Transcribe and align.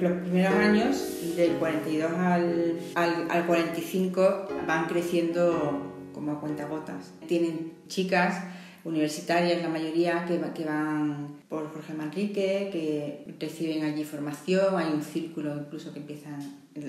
Los 0.00 0.12
primeros 0.20 0.54
años, 0.54 1.36
del 1.36 1.52
42 1.52 2.12
al, 2.12 2.78
al, 2.94 3.30
al 3.30 3.46
45, 3.46 4.48
van 4.66 4.86
creciendo 4.86 5.82
como 6.12 6.32
a 6.32 6.40
cuentagotas. 6.40 7.12
Tienen 7.26 7.72
chicas 7.88 8.44
universitarias, 8.84 9.62
la 9.62 9.68
mayoría, 9.68 10.24
que, 10.24 10.64
van 10.64 11.38
por 11.48 11.70
Jorge 11.72 11.94
Manrique, 11.94 12.70
que 12.72 13.34
reciben 13.38 13.84
allí 13.84 14.04
formación, 14.04 14.76
hay 14.76 14.92
un 14.92 15.02
círculo 15.02 15.56
incluso 15.56 15.92
que 15.92 16.00
empiezan, 16.00 16.40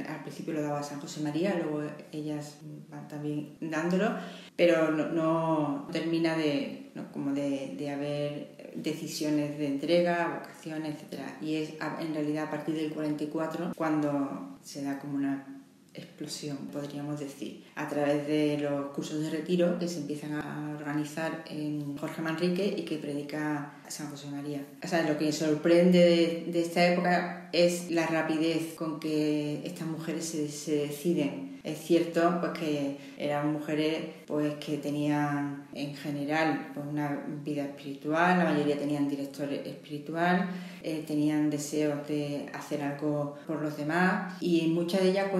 al 0.07 0.21
principio 0.21 0.53
lo 0.53 0.61
daba 0.61 0.81
San 0.83 0.99
José 0.99 1.21
María, 1.21 1.55
luego 1.55 1.81
ellas 2.11 2.57
van 2.89 3.07
también 3.07 3.55
dándolo, 3.59 4.11
pero 4.55 4.91
no, 4.91 5.87
termina 5.91 6.35
de, 6.37 6.91
no, 6.95 7.11
como 7.11 7.33
de, 7.33 7.89
haber 7.89 8.58
decisiones 8.75 9.57
de 9.57 9.67
entrega, 9.67 10.41
vocaciones, 10.41 10.95
etc. 10.95 11.21
Y 11.41 11.55
es 11.55 11.73
en 11.99 12.13
realidad 12.13 12.45
a 12.45 12.51
partir 12.51 12.75
del 12.75 12.91
44 12.91 13.73
cuando 13.75 14.57
se 14.63 14.83
da 14.83 14.99
como 14.99 15.17
una 15.17 15.58
explosión, 15.99 16.57
podríamos 16.71 17.19
decir, 17.19 17.63
a 17.75 17.87
través 17.87 18.27
de 18.27 18.57
los 18.59 18.91
cursos 18.91 19.21
de 19.21 19.29
retiro 19.29 19.77
que 19.79 19.87
se 19.87 19.99
empiezan 19.99 20.33
a 20.33 20.75
organizar 20.77 21.43
en 21.49 21.97
Jorge 21.97 22.21
Manrique 22.21 22.75
y 22.77 22.83
que 22.83 22.97
predica 22.97 23.73
San 23.87 24.09
José 24.09 24.27
María. 24.29 24.65
O 24.83 24.87
sea, 24.87 25.07
lo 25.07 25.17
que 25.17 25.31
sorprende 25.31 25.99
de, 25.99 26.51
de 26.51 26.61
esta 26.61 26.85
época 26.87 27.49
es 27.53 27.91
la 27.91 28.05
rapidez 28.07 28.73
con 28.75 28.99
que 28.99 29.61
estas 29.65 29.87
mujeres 29.87 30.25
se, 30.25 30.49
se 30.49 30.87
deciden 30.87 31.49
es 31.63 31.79
cierto 31.79 32.39
pues, 32.39 32.53
que 32.53 32.97
eran 33.17 33.51
mujeres 33.51 33.97
pues, 34.25 34.53
que 34.55 34.77
tenían 34.77 35.67
en 35.73 35.93
general 35.93 36.71
pues, 36.73 36.85
una 36.85 37.25
vida 37.43 37.65
espiritual, 37.65 38.37
la 38.37 38.45
mayoría 38.45 38.77
tenían 38.77 39.09
director 39.09 39.51
espiritual, 39.51 40.49
eh, 40.83 41.03
tenían 41.05 41.49
deseos 41.49 42.07
de 42.07 42.49
hacer 42.53 42.81
algo 42.81 43.35
por 43.45 43.61
los 43.61 43.75
demás 43.77 44.41
y 44.41 44.67
muchas 44.67 45.01
de 45.01 45.09
ellas 45.09 45.31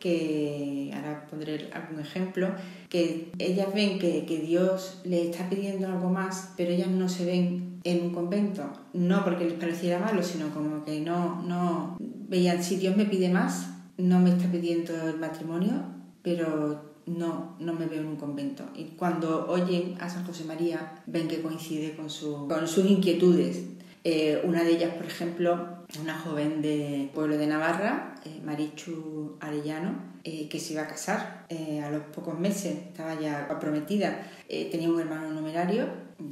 que, 0.00 0.90
ahora 0.94 1.26
pondré 1.28 1.70
algún 1.72 2.00
ejemplo, 2.00 2.48
que 2.88 3.30
ellas 3.38 3.68
ven 3.74 3.98
que, 3.98 4.24
que 4.26 4.38
Dios 4.38 5.00
les 5.04 5.26
está 5.30 5.48
pidiendo 5.48 5.86
algo 5.86 6.10
más, 6.10 6.52
pero 6.56 6.70
ellas 6.70 6.88
no 6.88 7.08
se 7.08 7.24
ven 7.24 7.80
en 7.84 8.02
un 8.02 8.10
convento, 8.10 8.64
no 8.92 9.24
porque 9.24 9.44
les 9.44 9.54
pareciera 9.54 9.98
malo, 9.98 10.22
sino 10.22 10.50
como 10.50 10.84
que 10.84 11.00
no, 11.00 11.42
no 11.42 11.96
veían 12.00 12.62
si 12.62 12.76
Dios 12.76 12.96
me 12.96 13.06
pide 13.06 13.28
más, 13.28 13.70
no 13.96 14.18
me 14.18 14.30
está 14.30 14.50
pidiendo 14.50 14.92
el 15.08 15.18
matrimonio, 15.18 15.84
pero 16.22 16.96
no, 17.06 17.54
no 17.60 17.72
me 17.72 17.86
veo 17.86 18.00
en 18.00 18.08
un 18.08 18.16
convento. 18.16 18.64
Y 18.74 18.84
cuando 18.96 19.46
oyen 19.48 19.94
a 20.00 20.08
San 20.08 20.26
José 20.26 20.44
María, 20.44 21.02
ven 21.06 21.28
que 21.28 21.40
coincide 21.40 21.94
con, 21.94 22.10
su, 22.10 22.48
con 22.48 22.66
sus 22.66 22.84
inquietudes. 22.86 23.62
Eh, 24.08 24.40
una 24.44 24.62
de 24.62 24.70
ellas, 24.70 24.94
por 24.94 25.04
ejemplo, 25.04 25.66
una 26.00 26.16
joven 26.16 26.62
de 26.62 27.10
pueblo 27.12 27.36
de 27.36 27.48
Navarra, 27.48 28.14
eh, 28.24 28.40
Marichu 28.44 29.36
Arellano, 29.40 30.00
eh, 30.22 30.48
que 30.48 30.60
se 30.60 30.74
iba 30.74 30.82
a 30.82 30.86
casar 30.86 31.44
eh, 31.48 31.82
a 31.82 31.90
los 31.90 32.02
pocos 32.14 32.38
meses, 32.38 32.78
estaba 32.86 33.18
ya 33.20 33.48
prometida, 33.58 34.30
eh, 34.48 34.68
tenía 34.70 34.90
un 34.90 35.00
hermano 35.00 35.30
numerario, 35.30 35.88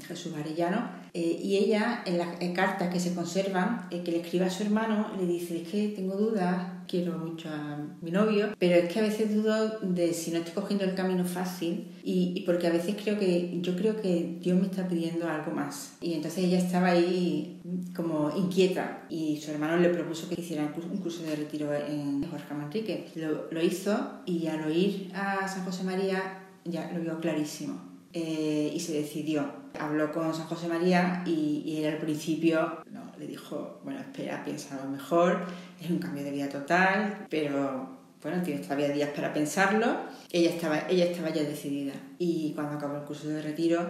Jesús 0.07 0.33
Arellano, 0.35 0.89
eh, 1.13 1.41
y 1.43 1.57
ella, 1.57 2.03
en 2.07 2.19
las 2.19 2.37
cartas 2.55 2.93
que 2.93 2.99
se 2.99 3.15
conservan, 3.15 3.87
eh, 3.91 4.03
que 4.03 4.11
le 4.11 4.21
escribe 4.21 4.47
a 4.47 4.51
su 4.51 4.63
hermano, 4.63 5.11
le 5.19 5.27
dice, 5.27 5.63
es 5.63 5.69
que 5.69 5.89
tengo 5.89 6.17
dudas, 6.17 6.75
quiero 6.89 7.19
mucho 7.19 7.49
a 7.49 7.79
mi 8.01 8.11
novio, 8.11 8.49
pero 8.59 8.75
es 8.77 8.93
que 8.93 8.99
a 8.99 9.03
veces 9.03 9.35
dudo 9.35 9.79
de 9.81 10.13
si 10.13 10.31
no 10.31 10.39
estoy 10.39 10.55
cogiendo 10.55 10.85
el 10.85 10.95
camino 10.95 11.25
fácil 11.25 11.89
y, 12.03 12.43
porque 12.45 12.67
a 12.67 12.71
veces 12.71 12.97
creo 13.03 13.19
que, 13.19 13.61
yo 13.61 13.77
creo 13.77 14.01
que 14.01 14.39
Dios 14.41 14.59
me 14.59 14.67
está 14.67 14.89
pidiendo 14.89 15.29
algo 15.29 15.53
más. 15.53 15.97
Y 16.01 16.15
entonces 16.15 16.45
ella 16.45 16.59
estaba 16.59 16.89
ahí 16.89 17.61
como 17.95 18.31
inquieta 18.37 19.07
y 19.09 19.41
su 19.41 19.51
hermano 19.51 19.77
le 19.77 19.91
propuso 19.91 20.29
que 20.29 20.41
hiciera 20.41 20.73
un 20.91 20.99
curso 20.99 21.23
de 21.23 21.37
retiro 21.37 21.73
en 21.75 22.29
Jorge 22.29 22.55
Manrique. 22.55 23.07
Lo, 23.15 23.51
lo 23.51 23.63
hizo 23.63 24.21
y 24.27 24.47
al 24.47 24.65
oír 24.65 25.11
a 25.15 25.47
San 25.49 25.65
José 25.65 25.85
María 25.85 26.41
ya 26.65 26.91
lo 26.93 27.01
vio 27.01 27.21
clarísimo 27.21 27.94
eh, 28.17 28.71
y 28.73 28.79
se 28.79 28.93
decidió. 28.93 29.45
Habló 29.79 30.13
con 30.13 30.33
San 30.33 30.47
José 30.47 30.69
María 30.69 31.25
y, 31.27 31.65
y 31.67 31.83
él 31.83 31.95
al 31.95 31.99
principio 31.99 32.85
no, 32.93 33.01
le 33.19 33.27
dijo, 33.27 33.81
bueno, 33.83 33.99
espera, 33.99 34.45
piénsalo 34.45 34.89
mejor, 34.89 35.41
es 35.81 35.91
un 35.91 35.99
cambio 35.99 36.23
de 36.23 36.31
vida 36.31 36.49
total, 36.49 37.27
pero 37.29 37.89
bueno, 38.23 38.41
tienes 38.45 38.63
todavía 38.63 38.91
días 38.91 39.11
para 39.11 39.33
pensarlo. 39.33 39.97
Ella 40.31 40.51
estaba, 40.51 40.89
ella 40.89 41.07
estaba 41.07 41.31
ya 41.31 41.43
decidida 41.43 41.95
y 42.21 42.53
cuando 42.55 42.77
acabó 42.77 42.99
el 42.99 43.03
curso 43.03 43.27
de 43.27 43.43
retiro 43.43 43.81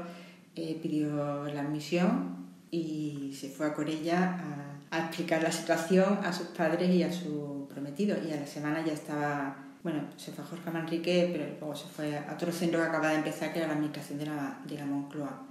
eh, 0.56 0.78
pidió 0.82 1.44
la 1.44 1.60
admisión 1.60 2.46
y 2.70 3.36
se 3.38 3.50
fue 3.50 3.66
a 3.66 3.74
Corella 3.74 4.78
a, 4.91 4.96
a 4.96 5.06
explicar 5.06 5.42
la 5.42 5.52
situación 5.52 6.20
a 6.24 6.32
sus 6.32 6.46
padres 6.46 6.88
y 6.88 7.02
a 7.02 7.12
su 7.12 7.68
prometido 7.68 8.16
y 8.26 8.32
a 8.32 8.36
la 8.36 8.46
semana 8.46 8.82
ya 8.86 8.94
estaba 8.94 9.54
bueno, 9.84 10.00
se 10.17 10.33
fue 10.33 10.43
a 10.43 10.47
Jorge 10.47 10.71
Manrique, 10.71 11.28
pero 11.31 11.45
luego 11.61 11.77
se 11.77 11.87
fue 11.87 12.17
a 12.17 12.33
otro 12.33 12.50
centro 12.50 12.81
que 12.81 12.87
acaba 12.87 13.11
de 13.11 13.17
empezar, 13.17 13.53
que 13.53 13.59
era 13.59 13.69
la 13.69 13.75
administración 13.75 14.19
de 14.19 14.27
la, 14.27 14.59
de 14.65 14.78
la 14.78 14.87
Moncloa. 14.87 15.43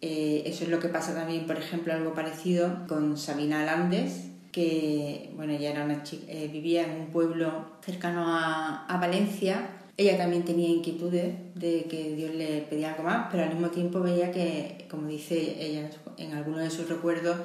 Eh, 0.00 0.44
eso 0.46 0.62
es 0.64 0.70
lo 0.70 0.78
que 0.78 0.88
pasa 0.88 1.14
también, 1.14 1.48
por 1.48 1.58
ejemplo, 1.58 1.92
algo 1.92 2.14
parecido 2.14 2.86
con 2.86 3.16
Sabina 3.16 3.64
Landes, 3.64 4.28
que 4.52 5.32
bueno, 5.34 5.52
ella 5.52 5.70
era 5.72 5.84
una 5.84 6.04
chica, 6.04 6.26
eh, 6.28 6.48
vivía 6.52 6.84
en 6.84 7.00
un 7.00 7.06
pueblo 7.08 7.72
cercano 7.84 8.24
a, 8.28 8.86
a 8.86 8.96
Valencia. 8.98 9.68
Ella 9.96 10.16
también 10.16 10.44
tenía 10.44 10.68
inquietudes 10.68 11.34
de 11.56 11.84
que 11.90 12.14
Dios 12.14 12.34
le 12.34 12.62
pedía 12.62 12.90
algo 12.90 13.02
más, 13.02 13.28
pero 13.32 13.42
al 13.42 13.50
mismo 13.50 13.68
tiempo 13.70 14.00
veía 14.00 14.30
que, 14.30 14.86
como 14.88 15.08
dice 15.08 15.56
ella 15.58 15.90
en 16.18 16.32
algunos 16.32 16.60
de 16.60 16.70
sus 16.70 16.88
recuerdos, 16.88 17.36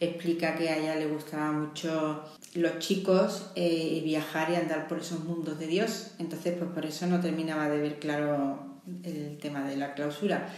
explica 0.00 0.56
que 0.56 0.68
a 0.68 0.78
ella 0.78 0.96
le 0.96 1.06
gustaba 1.06 1.52
mucho 1.52 2.22
los 2.54 2.78
chicos 2.78 3.50
eh, 3.54 4.00
viajar 4.04 4.50
y 4.50 4.56
andar 4.56 4.88
por 4.88 4.98
esos 4.98 5.24
mundos 5.24 5.58
de 5.58 5.66
Dios. 5.66 6.12
Entonces, 6.18 6.54
pues 6.58 6.70
por 6.70 6.84
eso 6.84 7.06
no 7.06 7.20
terminaba 7.20 7.68
de 7.68 7.78
ver 7.78 7.98
claro 7.98 8.80
el 9.02 9.38
tema 9.38 9.64
de 9.68 9.76
la 9.76 9.94
clausura. 9.94 10.48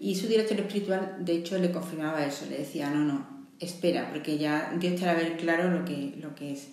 Y 0.00 0.14
su 0.14 0.28
director 0.28 0.58
espiritual, 0.58 1.16
de 1.20 1.32
hecho, 1.32 1.58
le 1.58 1.72
confirmaba 1.72 2.24
eso, 2.24 2.46
le 2.48 2.58
decía, 2.58 2.90
no, 2.90 3.00
no, 3.00 3.46
espera, 3.58 4.10
porque 4.10 4.38
ya 4.38 4.72
Dios 4.78 4.96
te 4.96 5.04
hará 5.04 5.14
ver 5.14 5.36
claro 5.36 5.70
lo 5.70 5.84
que, 5.84 6.14
lo 6.20 6.34
que 6.34 6.52
es. 6.52 6.68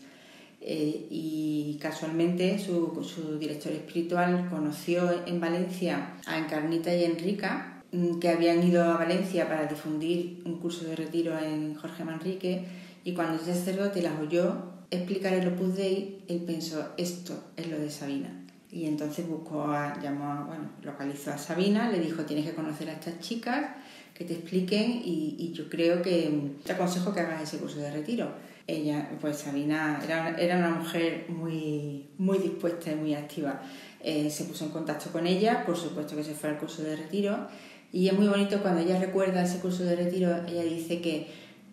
Eh, 0.62 1.08
y 1.10 1.78
casualmente 1.80 2.58
su, 2.60 3.04
su 3.04 3.38
director 3.38 3.72
espiritual 3.72 4.48
conoció 4.50 5.26
en 5.28 5.40
Valencia 5.40 6.14
a 6.26 6.40
Encarnita 6.40 6.94
y 6.96 7.04
Enrica, 7.04 7.75
que 8.20 8.30
habían 8.30 8.64
ido 8.64 8.84
a 8.84 8.98
Valencia 8.98 9.48
para 9.48 9.66
difundir 9.66 10.42
un 10.46 10.60
curso 10.60 10.86
de 10.86 10.96
retiro 10.96 11.38
en 11.38 11.76
Jorge 11.76 12.04
Manrique 12.04 12.66
y 13.04 13.14
cuando 13.14 13.36
el 13.36 13.46
sacerdote 13.46 14.02
las 14.02 14.20
oyó 14.20 14.76
explicar 14.92 15.34
el 15.34 15.48
Opus 15.48 15.76
Dei, 15.76 16.24
él 16.28 16.42
pensó, 16.46 16.94
esto 16.98 17.52
es 17.56 17.68
lo 17.70 17.80
de 17.80 17.90
Sabina. 17.90 18.42
Y 18.72 18.88
entonces 18.88 19.28
buscó, 19.28 19.64
a, 19.64 20.00
llamó 20.02 20.26
a, 20.26 20.44
bueno, 20.44 20.70
localizó 20.84 21.32
a 21.32 21.38
Sabina, 21.38 21.90
le 21.90 22.00
dijo, 22.00 22.24
tienes 22.24 22.46
que 22.46 22.54
conocer 22.54 22.90
a 22.90 22.94
estas 22.94 23.20
chicas, 23.20 23.72
que 24.14 24.26
te 24.26 24.34
expliquen 24.34 25.02
y, 25.04 25.36
y 25.38 25.54
yo 25.54 25.70
creo 25.70 26.02
que 26.02 26.52
te 26.64 26.74
aconsejo 26.74 27.14
que 27.14 27.20
hagas 27.20 27.44
ese 27.44 27.58
curso 27.58 27.80
de 27.80 27.92
retiro. 27.92 28.32
Ella, 28.68 29.12
pues 29.22 29.38
Sabina, 29.38 30.00
era, 30.04 30.36
era 30.38 30.58
una 30.58 30.72
mujer 30.72 31.26
muy, 31.30 32.10
muy 32.18 32.40
dispuesta 32.40 32.92
y 32.92 32.96
muy 32.96 33.14
activa. 33.14 33.62
Eh, 34.02 34.30
se 34.30 34.46
puso 34.46 34.66
en 34.66 34.72
contacto 34.72 35.12
con 35.12 35.28
ella, 35.28 35.66
por 35.66 35.78
supuesto 35.78 36.16
que 36.16 36.24
se 36.24 36.34
fue 36.34 36.50
al 36.50 36.58
curso 36.58 36.82
de 36.82 36.96
retiro 36.96 37.48
y 37.96 38.10
es 38.10 38.14
muy 38.14 38.28
bonito 38.28 38.62
cuando 38.62 38.82
ella 38.82 39.00
recuerda 39.00 39.42
ese 39.42 39.60
curso 39.60 39.86
de 39.86 39.96
retiro, 39.96 40.44
ella 40.46 40.64
dice 40.66 41.00
que 41.00 41.28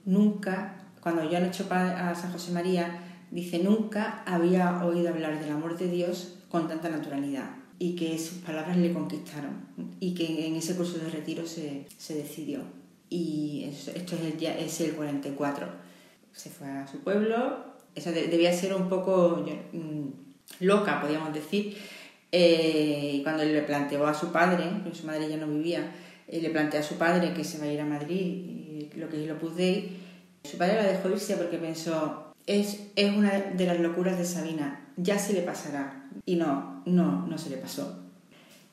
nunca, 0.04 0.76
cuando 1.00 1.28
yo 1.28 1.36
han 1.36 1.46
hecho 1.46 1.66
a 1.68 2.14
San 2.14 2.30
José 2.30 2.52
María, 2.52 3.00
dice 3.32 3.58
nunca 3.58 4.22
había 4.24 4.84
oído 4.84 5.08
hablar 5.08 5.40
del 5.40 5.50
amor 5.50 5.76
de 5.76 5.88
Dios 5.88 6.34
con 6.48 6.68
tanta 6.68 6.90
naturalidad 6.90 7.50
y 7.80 7.96
que 7.96 8.16
sus 8.20 8.38
palabras 8.38 8.76
le 8.76 8.92
conquistaron 8.92 9.66
y 9.98 10.14
que 10.14 10.46
en 10.46 10.54
ese 10.54 10.76
curso 10.76 10.96
de 10.98 11.10
retiro 11.10 11.44
se, 11.44 11.88
se 11.98 12.14
decidió. 12.14 12.60
Y 13.10 13.64
esto 13.64 14.14
es 14.14 14.22
el, 14.22 14.44
es 14.44 14.80
el 14.80 14.92
44. 14.92 15.66
Se 16.30 16.50
fue 16.50 16.68
a 16.68 16.86
su 16.86 16.98
pueblo, 16.98 17.64
debía 17.96 18.52
ser 18.52 18.74
un 18.74 18.88
poco 18.88 19.44
mm, 19.72 20.64
loca, 20.64 21.00
podríamos 21.00 21.34
decir, 21.34 21.76
eh, 22.30 23.20
cuando 23.24 23.44
le 23.44 23.62
planteó 23.62 24.06
a 24.06 24.14
su 24.14 24.30
padre, 24.30 24.64
porque 24.84 24.98
su 25.00 25.06
madre 25.06 25.28
ya 25.28 25.36
no 25.36 25.48
vivía, 25.48 25.92
le 26.30 26.50
plantea 26.50 26.80
a 26.80 26.84
su 26.84 26.96
padre 26.96 27.34
que 27.34 27.44
se 27.44 27.58
va 27.58 27.64
a 27.64 27.72
ir 27.72 27.80
a 27.80 27.84
Madrid, 27.84 28.20
y 28.20 28.90
lo 28.96 29.08
que 29.08 29.22
es 29.22 29.28
lo 29.28 29.50
Dei, 29.50 29.96
su 30.44 30.58
padre 30.58 30.74
la 30.74 30.84
dejó 30.84 31.08
irse 31.10 31.36
porque 31.36 31.58
pensó, 31.58 32.32
es, 32.46 32.88
es 32.96 33.16
una 33.16 33.38
de 33.38 33.66
las 33.66 33.78
locuras 33.80 34.18
de 34.18 34.24
Sabina, 34.24 34.88
ya 34.96 35.18
se 35.18 35.32
le 35.34 35.42
pasará. 35.42 36.08
Y 36.26 36.36
no, 36.36 36.82
no, 36.86 37.26
no 37.26 37.38
se 37.38 37.50
le 37.50 37.56
pasó. 37.56 37.98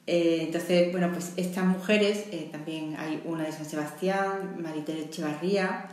Eh, 0.07 0.39
entonces, 0.41 0.91
bueno, 0.91 1.11
pues 1.11 1.33
estas 1.37 1.65
mujeres, 1.65 2.25
eh, 2.31 2.49
también 2.51 2.95
hay 2.97 3.21
una 3.25 3.43
de 3.43 3.51
San 3.51 3.65
Sebastián, 3.65 4.57
Maritere 4.59 5.01
Echevarría, 5.01 5.87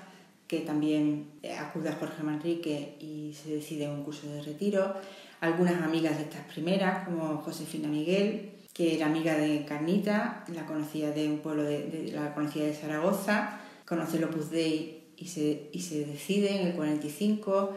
que 0.49 0.61
también 0.61 1.27
eh, 1.43 1.53
acude 1.53 1.91
a 1.91 1.97
Jorge 1.97 2.23
Manrique 2.23 2.97
y 3.01 3.35
se 3.35 3.57
decide 3.57 3.91
un 3.91 4.05
curso 4.05 4.27
de 4.29 4.41
retiro. 4.43 4.95
Algunas 5.41 5.83
amigas 5.83 6.17
de 6.17 6.25
estas 6.25 6.45
primeras, 6.47 7.07
como 7.07 7.39
Josefina 7.39 7.89
Miguel, 7.89 8.53
que 8.77 8.95
era 8.95 9.07
amiga 9.07 9.35
de 9.35 9.65
Carnita, 9.65 10.45
la 10.53 10.67
conocía 10.67 11.11
de 11.11 11.27
un 11.31 11.39
pueblo 11.39 11.63
de, 11.63 11.87
de 11.87 12.13
la 12.13 12.35
conocía 12.35 12.65
de 12.65 12.75
Zaragoza, 12.75 13.59
conoce 13.87 14.19
el 14.19 14.25
Opus 14.25 14.51
Dei 14.51 15.05
y 15.17 15.29
se, 15.29 15.71
y 15.73 15.81
se 15.81 16.05
decide 16.05 16.61
en 16.61 16.67
el 16.67 16.75
45 16.75 17.75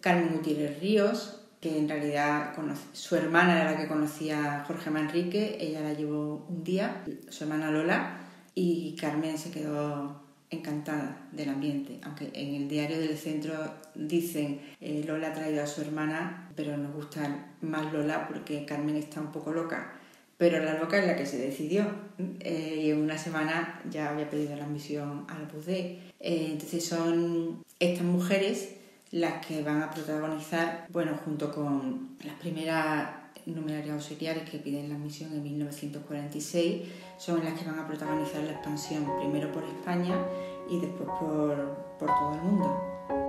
Carmen 0.00 0.32
Gutiérrez 0.34 0.80
Ríos, 0.80 1.40
que 1.60 1.76
en 1.76 1.86
realidad 1.86 2.54
su 2.94 3.16
hermana 3.16 3.60
era 3.60 3.72
la 3.72 3.76
que 3.76 3.88
conocía 3.88 4.62
a 4.62 4.64
Jorge 4.64 4.88
Manrique, 4.90 5.58
ella 5.60 5.82
la 5.82 5.92
llevó 5.92 6.46
un 6.48 6.64
día, 6.64 7.04
su 7.28 7.44
hermana 7.44 7.70
Lola, 7.70 8.20
y 8.54 8.96
Carmen 8.96 9.36
se 9.36 9.50
quedó 9.50 10.22
encantada 10.48 11.28
del 11.30 11.50
ambiente, 11.50 12.00
aunque 12.04 12.30
en 12.32 12.54
el 12.54 12.68
diario 12.68 12.98
del 12.98 13.18
centro 13.18 13.52
dicen 13.94 14.62
eh, 14.80 15.04
Lola 15.06 15.28
ha 15.28 15.32
traído 15.34 15.62
a 15.62 15.66
su 15.66 15.82
hermana, 15.82 16.48
pero 16.56 16.74
nos 16.78 16.94
gusta 16.94 17.50
más 17.60 17.92
Lola 17.92 18.26
porque 18.28 18.64
Carmen 18.64 18.96
está 18.96 19.20
un 19.20 19.30
poco 19.30 19.52
loca, 19.52 19.97
pero 20.38 20.64
la 20.64 20.78
loca 20.78 20.98
es 20.98 21.06
la 21.06 21.16
que 21.16 21.26
se 21.26 21.36
decidió 21.36 21.84
eh, 22.40 22.82
y 22.84 22.90
en 22.90 23.02
una 23.02 23.18
semana 23.18 23.82
ya 23.90 24.10
había 24.10 24.30
pedido 24.30 24.56
la 24.56 24.64
admisión 24.64 25.26
al 25.28 25.46
BUDE. 25.46 25.98
Eh, 26.20 26.48
entonces 26.52 26.84
son 26.84 27.64
estas 27.80 28.04
mujeres 28.04 28.76
las 29.10 29.44
que 29.44 29.62
van 29.62 29.82
a 29.82 29.90
protagonizar, 29.90 30.86
bueno, 30.90 31.18
junto 31.24 31.52
con 31.52 32.16
las 32.24 32.34
primeras 32.36 33.08
numerarias 33.46 33.94
auxiliares 33.94 34.48
que 34.48 34.58
piden 34.58 34.90
la 34.90 34.94
admisión 34.94 35.32
en 35.32 35.42
1946, 35.42 36.82
son 37.18 37.42
las 37.42 37.58
que 37.58 37.64
van 37.64 37.78
a 37.78 37.86
protagonizar 37.86 38.42
la 38.44 38.52
expansión 38.52 39.06
primero 39.18 39.50
por 39.50 39.64
España 39.64 40.14
y 40.70 40.78
después 40.80 41.08
por, 41.18 41.96
por 41.98 42.08
todo 42.08 42.34
el 42.34 42.42
mundo. 42.42 43.27